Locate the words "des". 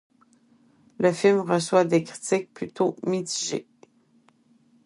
1.85-2.03